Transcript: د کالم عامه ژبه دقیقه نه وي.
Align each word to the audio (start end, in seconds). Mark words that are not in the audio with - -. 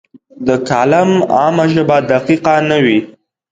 د 0.47 0.49
کالم 0.69 1.11
عامه 1.35 1.65
ژبه 1.73 1.97
دقیقه 2.11 2.55
نه 2.69 2.77
وي. 2.83 2.99